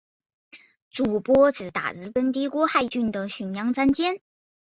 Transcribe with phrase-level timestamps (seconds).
[0.89, 4.19] 筑波是大日本帝国海军的巡洋战舰。